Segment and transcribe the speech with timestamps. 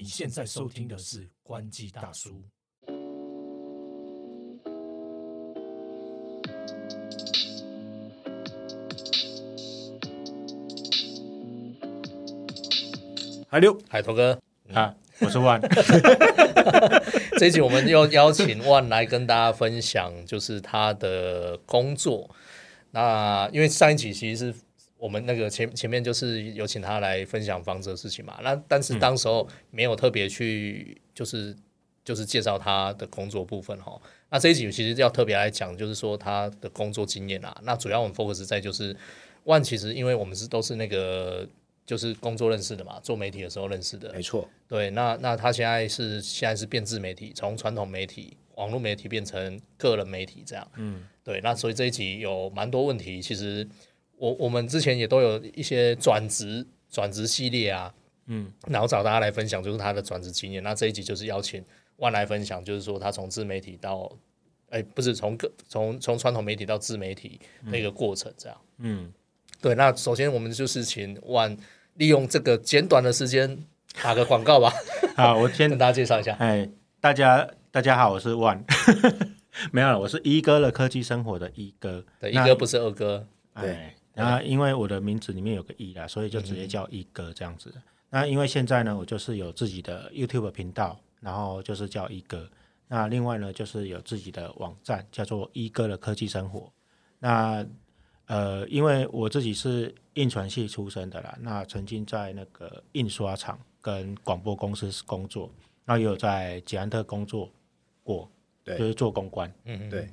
[0.00, 2.30] 你现在收听的是《关机大叔》。
[13.48, 14.38] 海六，海头哥，
[14.72, 15.60] 啊，我是万，
[17.36, 22.30] 这一集我们又邀请万来跟大家分享，就是他的工作。
[22.92, 24.58] 那因为上一集其实是
[24.98, 31.56] 我们那个前前面就是有请他来分享房子的事情嘛，那但是当时候没有特别去就是
[32.04, 34.00] 就是介绍他的工作部分哈。
[34.30, 37.56] 那这一集其实要特别来讲，就是说他的工作经验啊。
[37.62, 38.94] 那主要我们 focus 在就是
[39.44, 41.48] 万，其实因为我们是都是那个
[41.86, 50.70] 就是工作认识的嘛，做媒体的时候认识的，没错，对，那那他现在是现在是变自媒体，从传统媒体、网络媒体变成个人媒体这样。
[50.76, 53.66] 嗯，对，那所以这一集有蛮多问题，其实
[54.18, 57.92] 我我们之前也都有一些转职转职系列啊，
[58.26, 60.62] 嗯，然后找大家来分享就是他的转职经验。
[60.62, 61.64] 那这一集就是邀请
[61.96, 64.10] 万来分享，就是说他从自媒体到，
[64.70, 68.58] 哎，不是从个从从传统媒体到自媒体那个过程这样。
[68.78, 69.12] 嗯，
[69.60, 71.56] 对，那首先我们就是请万
[71.94, 73.58] 利用这个简短的时间
[74.02, 74.72] 打个广告吧。
[75.16, 76.34] 好，我先跟大家介绍一下。
[76.38, 76.68] 哎，
[77.00, 78.64] 大家大家好，我是万，
[79.72, 87.72] 没有了，我是一哥的科技生活的一哥，对，一哥不是二哥，哎，然后因为我的名字里面有个一啦，所以就直接叫一哥这样子。
[88.10, 92.50] 那因为现在呢，我就是有自己的 YouTube 频道，然后就是叫一哥。
[92.88, 96.72] 那另外呢，就是有自己的网站，叫做一哥的科技生活。
[97.18, 97.64] 那
[98.26, 105.50] 呃，因为我自己是印传系出身的啦，那曾经在那个印刷厂跟广播公司工作，
[105.84, 107.50] 那也有在捷安特工作
[108.02, 108.28] 过，
[108.64, 109.52] 对就是做公关。
[109.64, 110.08] 嗯，对，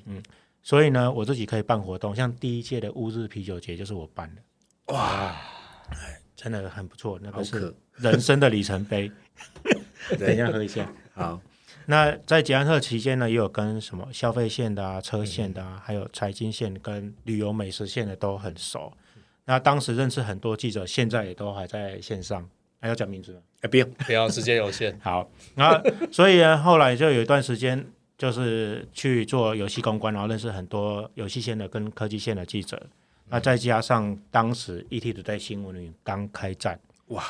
[0.65, 4.41] 所以呢，我自己可以办活动，像第一届的乌日啤酒节就是我办的，
[4.95, 5.39] 哇，
[5.91, 9.11] 哎，真的很不错，那个是人生的里程碑。
[10.17, 10.91] 等一，下喝一下。
[11.13, 11.39] 好，
[11.85, 18.91] 那在捷安特期间呢，也有跟什么消费线的啊、车线的啊，还有财经线跟旅游美食线的都很熟。
[19.45, 22.49] 那当时认识很多记者，现在也都还在线上。
[22.81, 23.39] 还要讲名字吗？
[23.61, 25.79] 哎，不用，不要时间有限，好，然后
[26.11, 27.83] 所以呢，后来就有一段时间，
[28.17, 32.81] 就是去做游戏公关，然后认识很多游戏线的跟科技线的记者。
[33.27, 37.23] 那再加上当时 ET 的在新闻里刚开战，哇，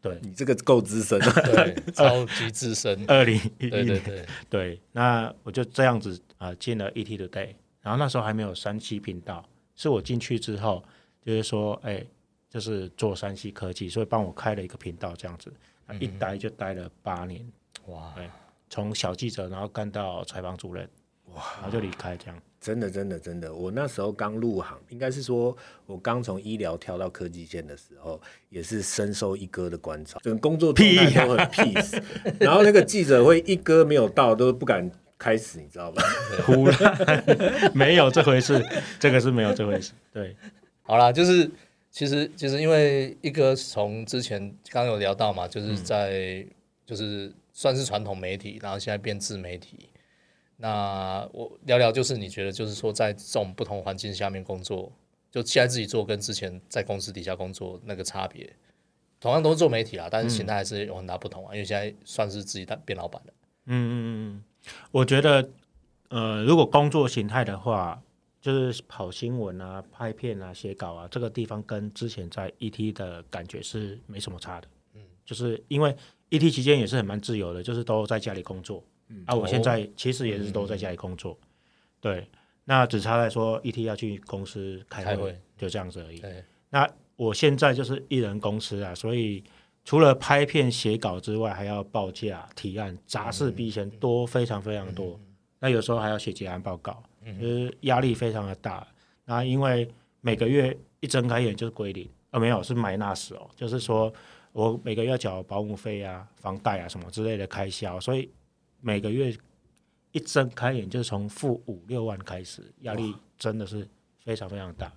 [0.00, 1.20] 对，你这个够资深。
[1.20, 9.44] 啊， 对，超级资深， 二零一一对对年，对，对，那我就这样子啊、呃进了 ET Today，然后那时候还没有山西频道，
[9.76, 10.82] 是我进去之后，
[11.24, 12.02] 就是说，哎，
[12.48, 15.52] 就是做山西科技，所以帮我开了一个频道这样子，
[16.00, 17.46] 一待就待了八年，
[17.88, 18.14] 哇，
[18.72, 20.88] 从小记者然后干到采访主任，
[21.34, 22.42] 哇，然后就离开这样。
[22.58, 28.18] 真的，真的，真的，我那时候刚入行，应该是说我刚从医疗跳到科技线的时候，
[28.48, 32.02] 也是深受一哥的关照，整个工作状态都很 peace，
[32.40, 36.02] 然后那个记者会一哥没有到都不敢开始，你知道吧？
[36.46, 38.64] 胡乱，没有这回事，
[38.98, 39.92] 这个是没有这回事。
[40.10, 40.34] 对，
[40.80, 41.50] 好啦，就是
[41.90, 44.40] 其实其实因为一哥从之前
[44.70, 46.46] 刚刚有聊到嘛，就是在、
[46.86, 47.30] 就是
[47.62, 49.88] 算是传统媒体，然后现在变自媒体。
[50.56, 54.92] 那我聊聊，就是你觉得，就是说在这种不同环境下面工作，
[55.30, 58.52] 就现在自己做跟之前在公司底下工作那个差别，
[59.20, 61.54] 同样都是做媒体啊，但是形态还是有很大不同啊。
[61.54, 63.32] 因为现在算是自己当变老板了，
[63.66, 64.44] 嗯嗯嗯嗯，
[64.90, 65.48] 我觉得，
[66.08, 68.02] 呃，如果工作形态的话，
[68.40, 74.66] 就是跑新闻啊、拍片啊、写稿啊，这个地方跟之前在 ET 的感觉是没什么差的。
[74.94, 75.94] 嗯，就是因为
[76.32, 78.82] ET 期间也是很蛮自由的，就是都在家里工作。
[79.08, 81.38] 嗯，啊，我现在其实也是都在家里工作。
[82.00, 82.26] 对，
[82.64, 86.18] 那只差在说 ET 要去公司开会，开会就这样子而已。
[86.18, 89.44] 对，那我现在就是一人公司啊，所以
[89.84, 95.20] 除了拍片、写稿之外，还要报价、提案，杂事比以前多非常非常多。
[95.60, 97.02] 那有时候还要写结案报告，
[97.38, 98.86] 就是压力非常的大。
[99.26, 99.86] 那因为
[100.22, 104.12] 每个月一睁开眼就是归零，呃，没有是买纳斯哦，就是说
[104.52, 108.30] 我每个月要缴保姆费啊、房贷啊什么之类的开销，所以
[108.80, 109.34] 每个月
[110.12, 113.88] 一睁开眼就是从负五六万开始，压力真的是
[114.22, 114.92] 非常非常大。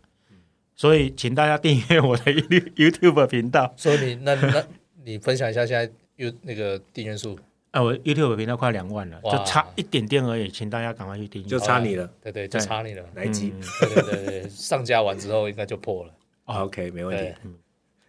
[0.75, 2.41] 所以，请大家订阅我的 You-
[2.75, 3.73] YouTube 频道。
[3.77, 4.67] 所以你那那
[5.03, 7.39] 你分享一下现在有那个订阅数，
[7.71, 11.47] 啊，我 YouTube 频道快两万了，就差一点点而已，请大家赶快去订阅。
[11.47, 16.13] 就差你了，对对，就差你了，来一集嗯对对对对，上架完之后应该就破了。
[16.43, 17.51] ？OK，没问题对。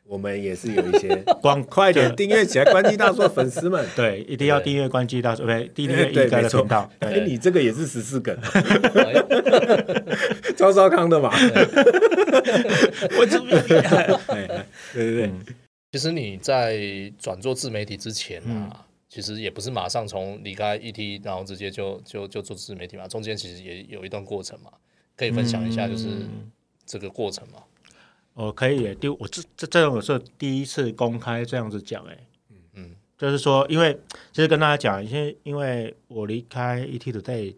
[0.09, 2.15] 我们也是有一些， 光快点。
[2.15, 3.85] 订阅起来，关机大叔的粉丝们。
[3.97, 6.91] 对，一定要订阅关机大叔，不对，订阅对，一哥的频道。。
[7.01, 8.37] 哎，你这个也是十四梗，
[8.95, 9.15] 哎
[10.57, 11.31] 赵少康的嘛？
[13.19, 15.45] 我这边 哎，哎对对对，嗯。
[15.93, 16.79] 其实你在
[17.19, 24.71] 转做自媒体之前啊，其实也不是马上从离开 ET，然后直接就就就做自媒体嘛，中间其实也有一段过程嘛，
[25.17, 26.51] 可以分享一下，就是嗯。
[26.89, 27.59] 这个过程嘛。
[28.37, 32.19] 我可以耶，第我这这这种是第一次公开这样子讲，哎，
[32.51, 33.99] 嗯嗯就是说，因为
[34.31, 37.57] 其实跟大家讲，因为因为我离开 ET Today，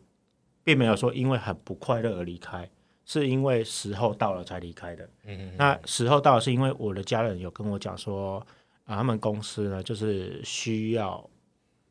[0.63, 2.71] 并没有说因为很不快乐而离开，
[3.05, 5.11] 是因为时候到了才离开的。
[5.25, 8.39] 嗯那时候到了，是因为我的家人有跟我讲说，
[8.85, 11.29] 啊，他们公司呢就是需要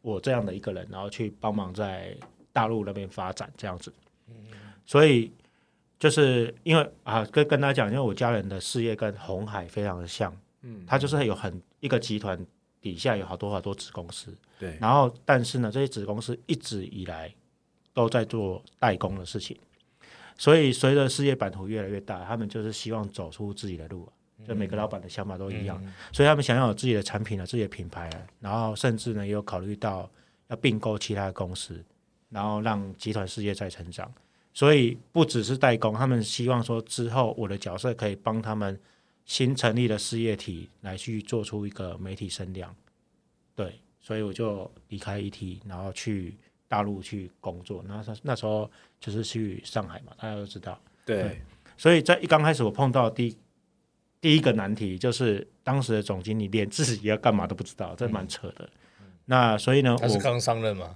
[0.02, 2.16] 我这样的一个人，然后去帮忙在
[2.54, 3.94] 大陆那边发展这样子。
[4.30, 4.36] 嗯
[4.86, 5.30] 所以
[6.00, 12.40] 就是因为啊，跟跟他讲，因为我家人的事业跟红海非常的像，嗯，他就是有很一个集团
[12.80, 17.34] 底下有好多好多子公司，对，然后但是呢，这些子公司一直以来
[17.94, 19.58] 都在做代工的事情，
[20.38, 24.14] 所以随着事业版图越来越大，他们就是希望走出自己的路啊。
[24.48, 25.84] 就每个老板的想法都一样，
[26.14, 30.08] 所以他们想要有自己的产品啊、自己的品牌啊，然后甚至呢也有考虑到
[30.48, 31.84] 要并购其他的公司，
[32.30, 34.10] 然后让集团事业再成长。
[34.58, 38.76] 所以不只是代工，他们希望说之后我的角色可以帮他们
[39.24, 42.76] 新成立的事业体来去做出一个媒体声量。
[43.54, 46.36] 对，所以我就离开 ET，然后去
[46.68, 47.86] 大陆去工作。
[47.88, 48.68] 然后那时候
[49.00, 50.82] 就是去上海嘛，大家都知道。
[51.06, 51.40] 对，
[51.78, 53.38] 所以在一刚开始我碰到第
[54.20, 58.68] 第一个难题就是当时的总经理连自己要干嘛都不知道，这蛮扯的。
[59.26, 60.96] 那所以呢，他是刚上任嘛，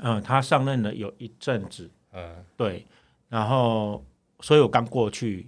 [0.00, 2.84] 嗯，他上任了有一阵子，嗯对，
[3.28, 4.02] 然后
[4.40, 5.46] 所以我刚过去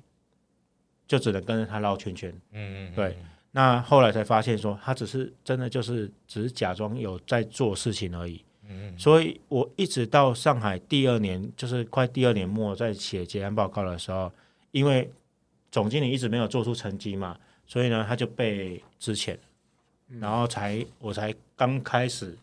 [1.06, 2.30] 就只能跟着他绕圈圈。
[2.52, 3.16] 嗯嗯，对，
[3.52, 8.44] 那后来才发现说，他只是真的就是只是假装有在做事情而已。
[8.70, 14.30] 嗯所以我一直到上海第二年，就是快第二年末，在写结案报告的时候，
[14.72, 15.10] 因为
[15.70, 19.38] 总经理一直没有做出成绩嘛，所以呢，他就被支遣，
[20.20, 22.36] 然后才我才刚开始，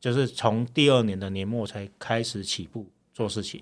[0.00, 2.86] 就是从第二年的年末才开始起步
[3.18, 3.60] 做事情。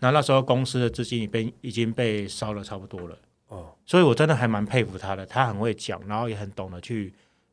[0.00, 3.18] 那那时候公司的资金已被已经被烧的差不多了。
[3.48, 7.10] 哦，所以我真的还蛮佩服他的，他很会讲，然后也很懂得去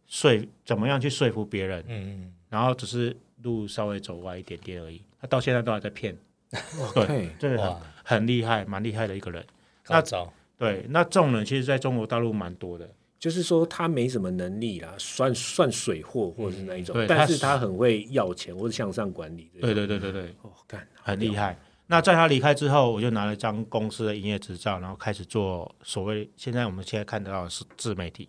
[0.07, 0.29] 说
[0.65, 5.01] 怎么样去说服别人，嗯然后只是路稍微走歪一点点而已。
[5.21, 6.17] 他到现在都还在骗，
[6.93, 9.45] 对，真的很，很厉害，蛮厉害的一个人。
[9.83, 19.49] 高招，对，那这种人其实在中国大陆蛮多的，就是说他没什么能力啦，算算水货或者是那一种，对但是他他很会要钱或者向上管理。
[19.59, 21.57] 对对对对对，哦，干，很厉害。
[21.87, 28.27] 那在他离开之后，我就拿了一张公司的营业执照，然后开始做所谓现在我们现在看得到的是自媒体。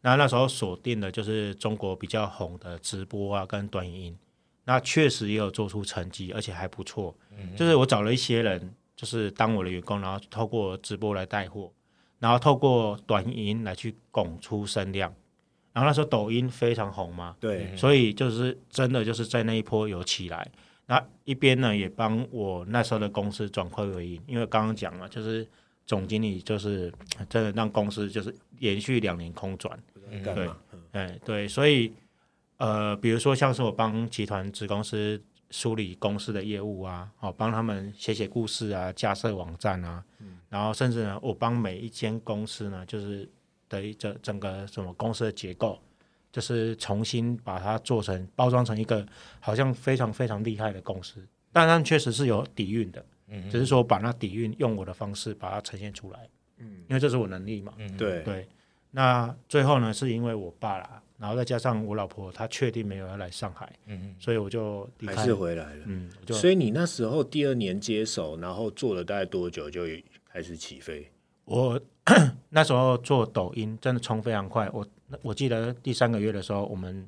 [0.00, 4.16] 那那时候锁定的就是中国比较红的直播啊，跟短影音。
[4.64, 7.16] 那确实也有做出成绩，而且还不错。
[7.56, 11.72] 就是我找了一些人，就是当我的员工，然后透过直播来带货，
[12.18, 15.14] 然后透过短影音来去拱出声量。
[15.72, 20.50] 然后那时候抖音非常红嘛，对，所以就是真的就是在那一波有起来。
[20.86, 25.46] 那一边呢也帮我那时候的公司转亏为盈，因为刚刚讲了，就是
[25.86, 26.92] 总经理就是
[27.28, 29.78] 真的让公司就是连续两年空转，
[30.24, 30.56] 干嘛？
[30.72, 31.92] 嗯哎对，所以
[32.56, 40.04] 呃，比如说像是我帮集团子公司梳理公司的业务啊，哦，帮他们写写故事啊，架设网站啊，
[40.48, 43.28] 然后甚至呢，我帮每一间公司呢，就是
[43.68, 45.78] 的一整整个什么公司的结构，
[46.30, 49.06] 就是重新把它做成包装成一个
[49.40, 56.28] 好像非常非常厉害的公司，但他们确实是有底蕴的，嗯只是说把那底蕴用我的方式把它呈现出来，
[56.58, 58.48] 嗯，因为这是我能力嘛，对，对，
[58.90, 65.84] 那最后呢，是因为我爸啦，然后再加上我老婆，她确定没有要来上海，嗯所以我就离还是回来了。
[65.86, 69.82] 嗯，就所以你那时候第二年接手，然后做了大概多久就
[70.30, 71.10] 开始起飞？
[71.44, 71.80] 我
[72.50, 74.86] 那时候做抖音真的冲非常快，我
[75.22, 77.06] 我记得第三个月的时候，我们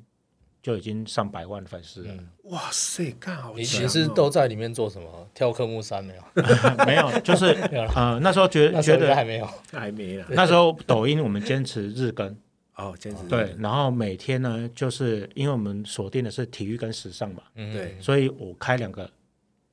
[0.61, 2.13] 就已经上百万粉丝了，
[2.43, 3.83] 哇塞，干好你强哦。
[3.83, 5.27] 你是都在里面做什么？
[5.33, 6.23] 跳科目三没有？
[6.85, 7.47] 没有，就是
[7.95, 9.49] 呃那时候觉那时候觉得还没有。
[9.71, 10.25] 还没了。
[10.29, 12.35] 那时候抖音我们坚持日更，
[12.75, 17.73] 哦，坚持对，然后每天呢，就是因为我们锁定的是体育跟时尚嘛，嗯。
[17.73, 17.97] 对。
[17.99, 19.09] 所以我开两个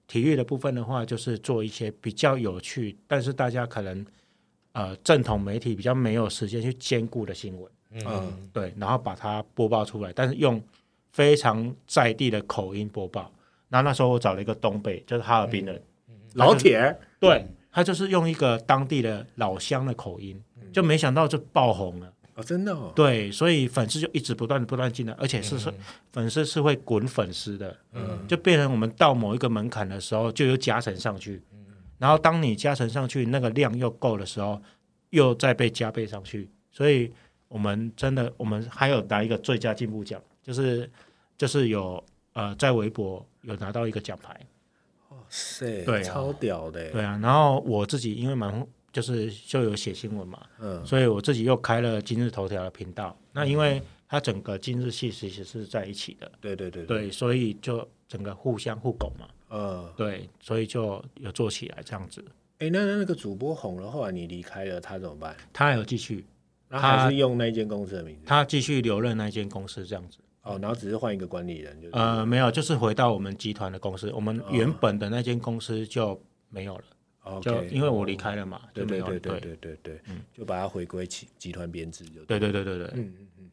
[0.06, 4.06] 体育的部分的话，就是做一些比较有趣，但是大家可能
[4.72, 7.70] 呃正统媒体比较没有时间去兼顾的新闻，
[8.06, 8.48] 嗯。
[8.54, 10.62] 对，然后把它播报出来，但是用
[11.12, 13.32] 非常在地的口音播报。
[13.68, 15.80] 然后那时候我找了一个东北，就是哈尔滨的，
[16.34, 22.12] 老铁，对他就是用一个当地的老乡的口音，就没想到就爆红了。
[22.34, 25.72] 哦，真的哦，对，所以粉丝就一直不断不断进来，而且是是、
[26.12, 28.26] 粉丝是会滚粉丝的，嗯。
[28.28, 31.42] 就变成我们到某一个门槛的时候，就有加成上去，
[31.98, 34.62] 然后当你加成上去，那个量又够的时候，
[35.10, 37.12] 又再被加倍上去，所以
[37.48, 40.90] 我们真的，我们还有拿一个最佳进步奖，就是
[41.36, 42.02] 就是有
[42.32, 44.34] 呃在微博有拿到一个奖牌，
[45.10, 46.02] 哇塞，对啊。
[46.02, 53.14] 超屌的，对啊，然后我自己因为蛮就是就有写新闻嘛，嗯，所以我自己又开了今日头条的频道。
[53.30, 62.24] 那因为它整个今日系其实是在一起的，对对对，对，所以就整个互相互拱嘛，嗯，对，所以就有做起来这样子。
[62.60, 65.36] 哎，那那那个主播红了，后来你离开了，他怎么办？
[65.52, 66.24] 他还有继续，
[66.68, 70.18] 然后他还是用那间公司的名字，他继续留任那间公司这样子。
[70.48, 76.84] 哦，然后只是换一个管理人，就是呃，没有，就是回到我们集团的公司，我们原本的那间公司就没有了
[77.24, 79.18] ，OK，就因为我离开了嘛，对就没有了。
[79.18, 79.40] 对对对。
[79.40, 82.24] 对对对嗯，就把它回归集集团编制就。
[82.24, 83.50] 对对对对对，嗯嗯嗯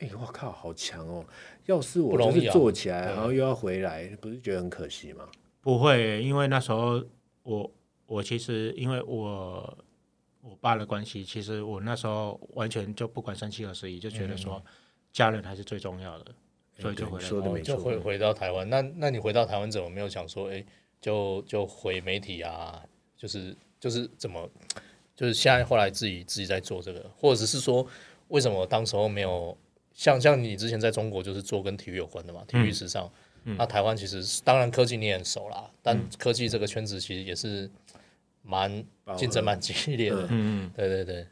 [0.00, 1.24] 哎，我靠，好强哦！
[1.66, 2.34] 要是我不容易啊。
[2.34, 5.28] 就是做起来，对然后又要回来，不是觉得很可惜吗？
[5.60, 7.00] 不会，因为那时候
[7.44, 7.70] 我
[8.06, 9.78] 我其实因为我
[10.40, 14.60] 我爸的关系，其实我那时候完全就不管三七二十一，就觉得说
[15.12, 16.34] 家人还是最重要的，
[16.78, 18.68] 所以就回说的没错，就回回到台湾。
[18.68, 20.64] 那那你回到台湾怎么没有想说，哎，
[21.00, 22.82] 就就回媒体啊？
[23.16, 24.48] 就是就是怎么，
[25.14, 27.86] 就是现在后来自己自己在做这个，或者是说
[28.28, 29.56] 为什么当时候没有
[29.92, 33.10] 像像你之前在中国就是做跟体育有关的嘛，体育时尚。
[33.44, 37.68] 那台湾其实当然科技你也很熟啦，但科技这个圈子其实也是
[38.42, 38.84] 蛮
[39.16, 40.22] 竞争蛮激烈的。
[40.26, 41.26] 嗯嗯，对对对，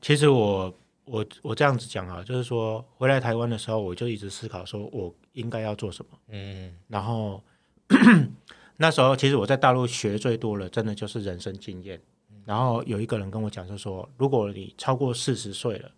[0.00, 6.18] 其实我我我这样子讲啊，就是说回来台湾的时候，我就一直思考说我应该要做什么。
[6.28, 7.42] 嗯然后
[8.78, 12.00] 那时候其实我在大陆学最多的，真的就是人生经验。
[12.44, 15.90] 然后有一个人跟我讲，就说如果你超过四十岁了，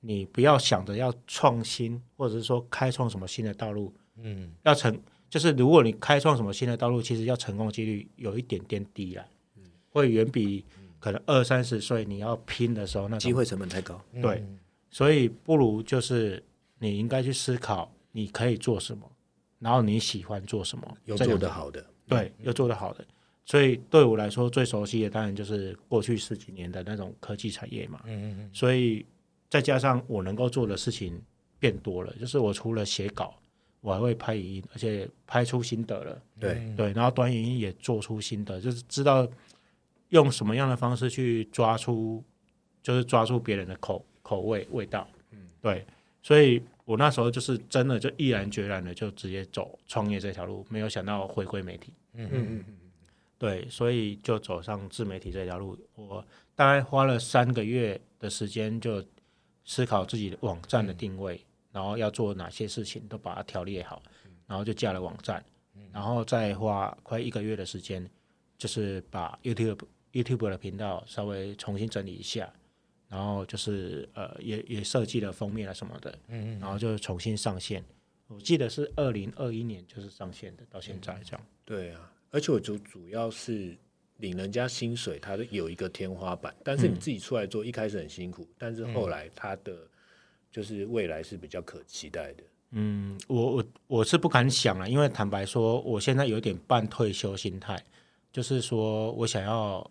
[0.00, 4.98] 你不要想着要创新，或者是说开创什么新的道路，嗯要成
[5.28, 9.26] 就是如果你开创什么新的道路，其实要成功几率有一点点低啦，
[9.90, 10.64] 会远比
[11.04, 14.02] 可能二三十岁你要拼的时候那机会成本太高。
[14.14, 14.42] 嗯，对
[14.88, 16.42] 所以不如就是
[16.78, 19.06] 你应该去思考你可以做什么，
[19.58, 23.04] 然后你喜欢做什么，有做得好的，对，又做得好的。
[23.44, 28.00] 所以对我来说，最熟悉的当然就是过去十几年的那种科技产业嘛。
[28.06, 29.04] 嗯嗯嗯所以
[29.50, 31.20] 再加上我能够做的事情
[31.58, 33.34] 变多了，就是我除了写稿，
[33.82, 36.22] 我还会拍影音，而且拍出心得了。
[36.40, 39.28] 对，嗯对，然后短影音也做出心得，就是知道
[40.14, 42.22] 用什么样的方式去抓出，
[42.80, 45.08] 就是抓住别人的口口味味道。
[45.32, 45.84] 嗯，对，
[46.22, 51.92] 所以我那时候就是真的就毅然决然的就直接走创业这条路，没有想到回归媒体。
[52.12, 52.74] 嗯嗯嗯嗯，
[53.36, 55.76] 对，所以就走上自媒体这条路。
[55.96, 59.04] 我大概花了三个月的时间，就
[59.64, 64.00] 思考自己的网站的定位，然后要做哪些事情，都把它条列好，
[64.46, 65.44] 然后就架了网站，
[65.92, 68.08] 然后再花快一个月的时间，
[68.56, 69.80] 就是把 YouTube
[70.14, 72.50] YouTube 的频道稍微重新整理一下，
[73.08, 77.84] 然后就是呃也也设计了封面啊什么的，嗯然后就重新上线。
[78.28, 81.46] 我记得是二零二一年就是上线的，到现在这样。
[81.64, 83.76] 对啊，而且我主主要是
[84.16, 89.76] 领人家薪水，它有一个天花板，但是你自己出来做，一开始很辛苦，但是后来它的
[90.50, 92.42] 就是未来是比较可期待的。
[92.70, 97.80] 嗯，我我我是不敢想了，因为坦白说，我现在有点半退休心态，
[98.32, 99.88] 就是说我想要，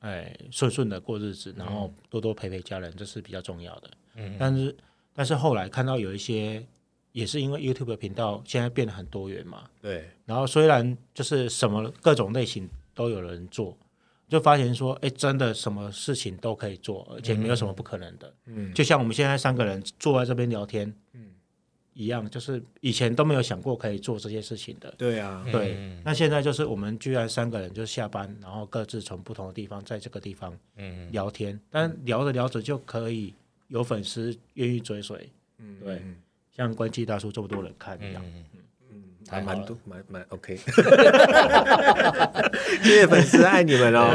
[0.00, 3.90] 哎，顺顺的过日子，然后多多陪陪家人，这是比较重要的。
[4.14, 4.76] 嗯但是
[5.14, 6.64] 但是后来看到有一些，
[7.12, 13.76] 也是因为 YouTube 的频道现在变得很多元嘛，对，然后虽然就是什么各种类型都有人做，
[14.28, 18.34] 就发现说，哎，真的什么事情都可以做，而且没有什么不可能的。
[18.44, 21.25] 嗯，就像我们现在三个人坐在这边聊天，嗯
[21.96, 24.94] 一样，就是以前都没有想过可以做这些事情的。
[24.98, 33.32] 对啊，对，嗯那现在就是我们居然三个人就下班，然后各自从不同的地方在这个地方嗯聊天，但聊着聊着就可以
[33.68, 36.16] 有粉丝愿意追随，嗯对嗯
[36.54, 38.22] 像关机大叔这么多人看一样。
[39.28, 40.54] 还蛮多，蛮蛮 OK。
[42.84, 44.12] 谢谢粉丝，爱你们哦。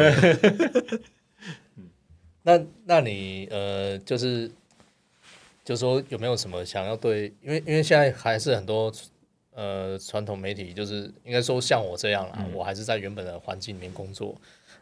[2.43, 4.49] 那那你呃，就是
[5.63, 8.91] 就说有没有什么想要对，因为因为现在还是很多
[9.53, 14.35] 呃传统媒体，就是应该说像我这样啦，我还是在原本的环境里面工作。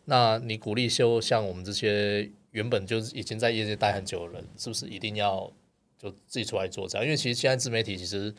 [0.06, 5.52] 那你鼓励修像我们这些原本就是已经在业界待很久的人，是不是一定要
[5.98, 7.06] 就自己出来做这样？
[7.06, 8.34] 因为其实现在自媒体其实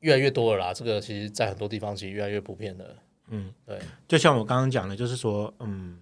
[0.00, 2.96] 越来越多了啦，这个其实在很多地方其实越来越普遍了。
[3.28, 5.98] 嗯，对，就像我刚刚讲的，就是说，嗯，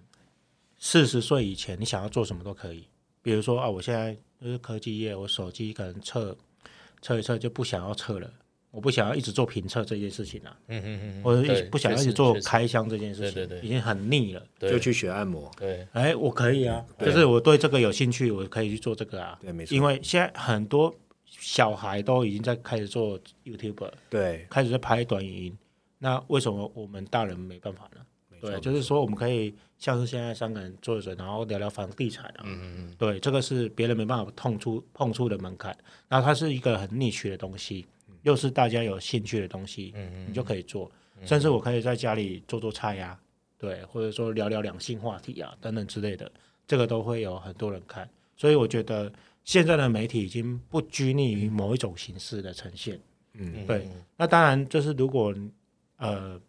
[0.77, 2.87] 四十岁以前你想要做什么都可以，
[3.25, 6.37] 比如说啊，我现在就是科技业，我手机可能测
[7.01, 8.31] 测一测就不想要测了，
[8.69, 14.45] 我不想要一直做评测这件事情啊，嗯嗯嗯，或者对一不想要一直做开箱这件事情，对对对已经很腻了。
[14.59, 19.39] 就去学按摩，对，哎，我可以啊，就是我对这个有兴趣，我可以去做这个啊。
[19.41, 19.75] 对，没错。
[19.75, 20.93] 因为现在很多
[21.27, 25.57] 小孩都已经在开始做 YouTube，对，开始在拍短影音，
[25.97, 28.01] 那为什么我们大人没办法呢？
[28.39, 35.75] 对，就是说我们可以像是现在三个人坐着，然后聊聊房地产啊，嗯嗯嗯，对，这个是别人没办法碰触碰触的门槛。
[36.07, 37.85] 那它是一个很 niche 的东西，
[38.23, 40.89] 又是大家有兴趣的东西，嗯你就可以做。
[41.23, 43.17] 甚至我可以在家里做做菜呀、
[43.57, 46.29] 对，或者说聊聊两性话题啊等等之类的，
[46.67, 48.09] 这个都会有很多人看。
[48.35, 49.11] 所以我觉得
[49.45, 52.99] 现在的媒体已经不拘泥于某一种形式的呈现。
[53.33, 55.33] 嗯，对，那当然就是如果
[55.97, 56.39] 呃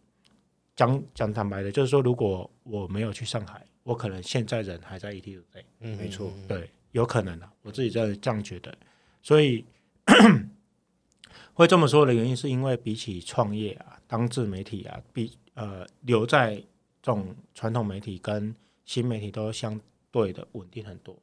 [0.76, 5.64] 讲讲坦白的，就是说如果我没有去上海，我可能现在人还在 ET 对。
[5.80, 8.76] 嗯没错，对，有可能啊，我自己在这样觉得，
[9.22, 9.64] 所以
[11.54, 18.54] 会这么说的原因，是因为比起创业啊、当自媒体啊，比呃留在这种传统媒体跟
[18.84, 19.80] 新媒体都相
[20.10, 21.16] 对的稳定很多。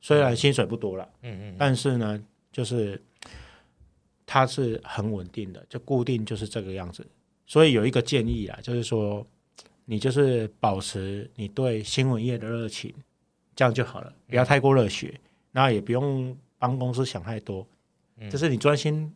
[0.00, 2.20] 虽然薪水不多了，嗯嗯但是呢，
[2.50, 3.00] 就是
[4.26, 7.06] 它是很稳定的，就固定就是这个样子。
[7.46, 9.26] 所以有一个建议啊，就是说
[9.84, 12.94] 你就是保持你对新闻业的热情，
[13.54, 15.20] 这样就好了，不要太过热血，
[15.50, 17.66] 那也不用帮公司想太多，
[18.30, 19.12] 就是你专心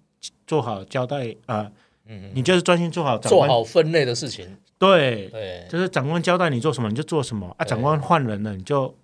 [0.47, 1.71] 做好交代啊、
[2.09, 8.95] 嗯你就是专心做好做好分类的事情，对，对，就是长官交代你做什么你就做什么啊，长官换人了你就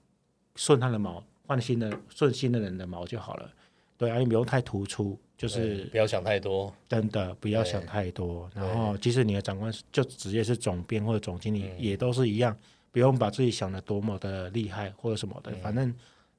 [0.54, 3.50] 顺他的毛，换新的顺新的人的毛就好了。
[3.98, 8.48] 对啊，你不用太突出，就是不要想太多，真的不要想太多。
[8.54, 12.56] 然后，即使你的长官就直接是总编或者总经理，嗯也都是一样，
[12.92, 15.50] 不用把自己想的多么的厉害或者什么的。
[15.50, 15.92] 嗯反正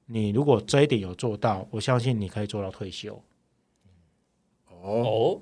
[0.06, 3.22] 你如果这一点有做到，我相信你可以做到退休。
[4.82, 5.42] 哦，哦，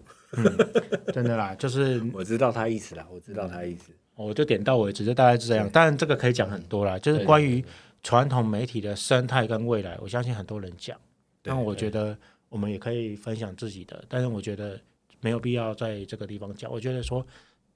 [1.14, 3.92] 真的啦，就是 我知道他意思啦，我知道他意思。
[4.16, 5.68] 我就点到为止，就大概是这样。
[5.68, 7.64] 对当然，这个可以讲很多啦，就是关于
[8.02, 11.00] 传统媒体的生态跟未来，我相信很多人讲。
[11.44, 12.18] 但我觉得
[12.52, 14.78] 我们也可以分享自己的，但是我觉得
[15.22, 16.70] 没有必要在这个地方讲。
[16.70, 17.26] 我觉得说，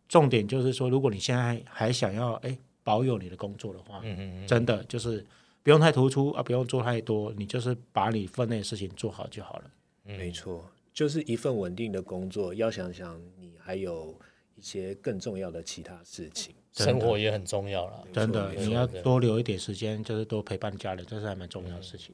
[0.10, 5.26] 重点就是说，如果你现在还想要哎保有你的工作的话，嗯嗯嗯，真的就是
[5.64, 9.72] 不用太突出啊，不用做太多，你就是把你分内的事情做好就好了。
[10.04, 14.14] 嗯没错，就是一份稳定的工作，要想想你还有
[14.56, 16.54] 一些更重要的其他事情。
[16.74, 18.06] 生活也很重要了。
[18.12, 22.14] 真的，你要多留一点时间，就是多陪伴家人，这是还蛮重要的事情。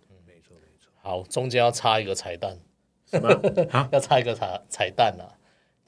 [1.01, 2.57] 好，中间要插一个彩蛋，
[3.05, 3.29] 什么？
[3.91, 5.25] 要插一个彩彩蛋啊，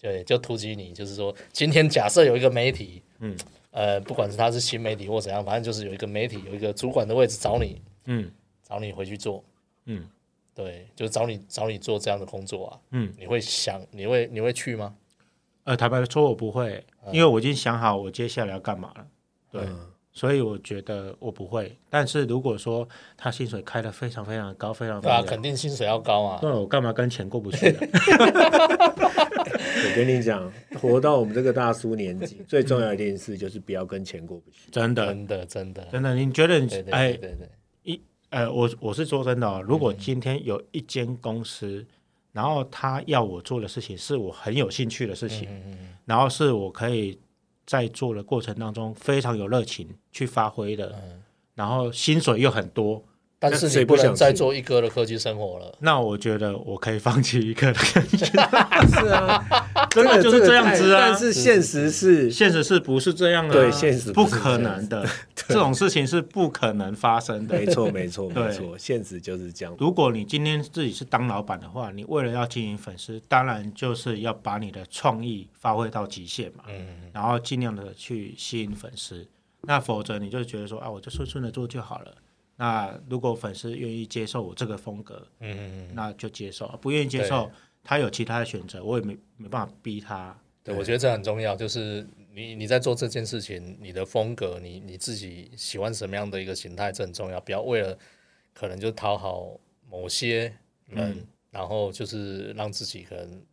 [0.02, 3.38] 对，就突击你，就是说，今天假设有一个媒体，嗯，
[3.72, 8.32] 呃，不管是他是新媒体或怎样，反正就是有一个媒体有一个主管的位置找你，嗯。
[8.64, 9.44] 找你回去做，
[9.86, 10.08] 嗯。
[10.56, 13.14] 对，就找你找你做这样的工作啊，嗯。
[13.20, 14.96] 你会想，你会你会去吗？
[15.66, 19.08] 呃，坦白说，我不会，因为我已经想好我接下来要干嘛了。
[19.52, 21.76] 对，嗯所以我觉得我不会。
[21.90, 27.80] 但是如果说他薪水开的非常非常高，非常非对啊，肯定薪水要高啊，那我干嘛跟钱过不去呢？
[29.86, 34.70] 我跟你讲，活到我们这个大叔年纪，最重要的一件事就是不要跟钱过不去。
[34.72, 37.50] 真的，真的真的，真的，你觉得你对对哎对对
[37.84, 41.86] 一，呃，我我是说真的、哦，如果今天有一间公司，
[42.32, 47.20] 然后他要我做的事情是我很有兴趣的事情，嗯嗯然后是我可以
[47.66, 51.24] 在做的过程当中非常有热情去发挥的，嗯，
[51.56, 53.04] 然后薪水又很多，
[53.50, 55.76] 但是谁你不能再做一哥的科技生活了。
[55.80, 58.26] 那我觉得我可以放弃一个的感觉。
[58.88, 59.44] 是啊，
[59.90, 67.58] 真的就是这样子啊但是现实是，现实是不是这样的、对现实不可能的，这种事情是不可能发生的。
[67.58, 69.76] 没错，没错，没错，现实就是这样。
[69.80, 79.28] 如果你今天自己是当老板的话，你为了要经营粉丝，当然就是要把你的创意发挥到极限嘛，嗯，然后尽量的去吸引粉丝。
[79.66, 82.14] 那否则你就觉得说啊，我就顺顺的做就好了。
[82.64, 87.52] 那如果粉丝愿意接受我这个风格，嗯嗯嗯，那就接受；不愿意接受，
[87.84, 90.34] 他有其他的选择，我也没没办法逼他。
[90.64, 97.42] 对，我觉得这很重要，就是你你在做这件事情，你的风格，你你自己喜欢什么样的一个形态，这很重要。
[97.42, 98.00] 不要为了
[98.54, 103.46] 可能就讨好某些人，然后就是让自己可能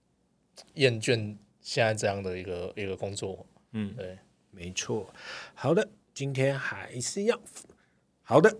[0.74, 3.44] 厌倦现在这样的一个一个工作。
[3.72, 4.16] 嗯，对，
[4.52, 5.12] 没错。
[5.52, 7.36] 好的，今天还是要
[8.30, 8.48] 好的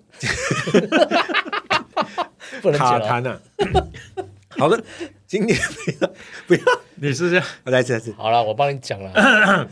[2.61, 2.79] 不能。
[2.79, 3.41] 卡痰啊。
[4.59, 4.83] 好的，
[5.29, 6.11] 今天不要
[6.49, 6.61] 不要，
[6.97, 8.13] 你是这样，我再次再次。
[8.17, 9.13] 好了，我帮你讲了。
[9.15, 9.69] 来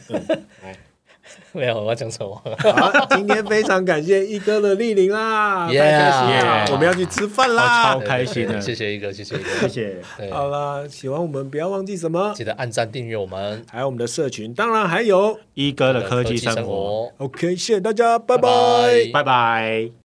[1.53, 2.35] 没有，我要讲什么？
[2.59, 7.95] 好，今天非常感谢一哥的莅临啦 太开心了我们要去吃饭啦。
[7.95, 8.01] 超。
[8.01, 8.61] 开心的。
[8.61, 10.31] 谢谢一哥，谢谢一哥，谢谢。
[10.31, 13.65] 好啦，喜欢我们不要忘记什么，记得按赞订阅我们。
[13.71, 15.39] 还有我们的社群，当然还有。
[15.55, 18.37] 一哥的科技生生活，OK，谢谢大家，拜。
[18.37, 19.11] 拜拜。
[19.13, 19.98] 拜拜。